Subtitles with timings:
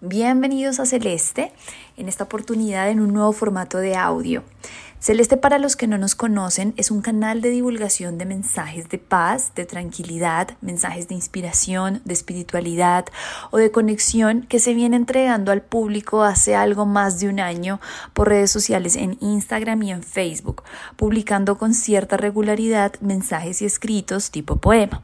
[0.00, 1.52] Bienvenidos a Celeste,
[1.96, 4.44] en esta oportunidad en un nuevo formato de audio.
[5.00, 8.98] Celeste para los que no nos conocen es un canal de divulgación de mensajes de
[8.98, 13.06] paz, de tranquilidad, mensajes de inspiración, de espiritualidad
[13.50, 17.80] o de conexión que se viene entregando al público hace algo más de un año
[18.12, 20.62] por redes sociales en Instagram y en Facebook,
[20.94, 25.02] publicando con cierta regularidad mensajes y escritos tipo poema.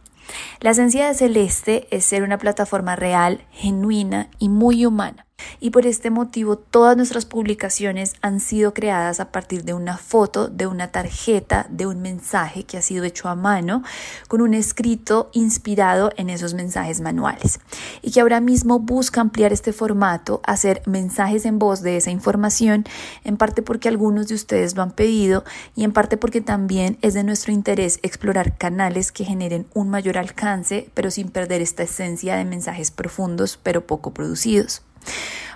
[0.64, 5.26] La esencia de Celeste es ser una plataforma real, genuina y muy humana.
[5.60, 10.48] Y por este motivo todas nuestras publicaciones han sido creadas a partir de una foto,
[10.48, 13.82] de una tarjeta, de un mensaje que ha sido hecho a mano
[14.28, 17.60] con un escrito inspirado en esos mensajes manuales.
[18.00, 22.84] Y que ahora mismo busca ampliar este formato, hacer mensajes en voz de esa información,
[23.24, 27.12] en parte porque algunos de ustedes lo han pedido y en parte porque también es
[27.12, 30.53] de nuestro interés explorar canales que generen un mayor alcance
[30.94, 34.82] pero sin perder esta esencia de mensajes profundos pero poco producidos.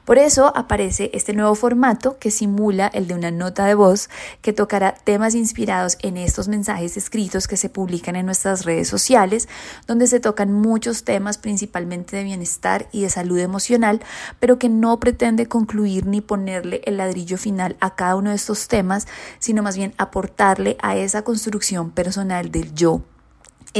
[0.08, 4.08] Por eso aparece este nuevo formato que simula el de una nota de voz
[4.40, 9.50] que tocará temas inspirados en estos mensajes escritos que se publican en nuestras redes sociales,
[9.86, 14.00] donde se tocan muchos temas principalmente de bienestar y de salud emocional,
[14.40, 18.66] pero que no pretende concluir ni ponerle el ladrillo final a cada uno de estos
[18.66, 19.08] temas,
[19.40, 23.02] sino más bien aportarle a esa construcción personal del yo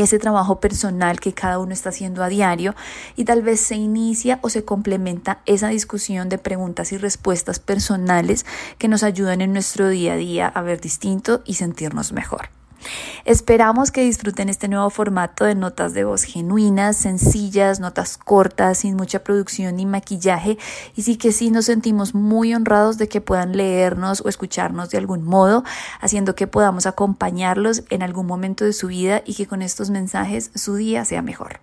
[0.02, 2.74] ese trabajo personal que cada uno está haciendo a diario
[3.16, 8.46] y tal vez se inicia o se complementa esa discusión de preguntas y respuestas personales
[8.78, 12.50] que nos ayudan en nuestro día a día a ver distinto y sentirnos mejor.
[13.24, 18.96] Esperamos que disfruten este nuevo formato de notas de voz genuinas, sencillas, notas cortas, sin
[18.96, 20.58] mucha producción ni maquillaje
[20.96, 24.98] y sí que sí nos sentimos muy honrados de que puedan leernos o escucharnos de
[24.98, 25.64] algún modo,
[26.00, 30.50] haciendo que podamos acompañarlos en algún momento de su vida y que con estos mensajes
[30.54, 31.60] su día sea mejor.